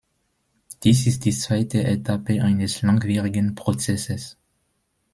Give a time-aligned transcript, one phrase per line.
[0.83, 4.35] Dies ist die zweite Etappe eines langwierigen Prozesses.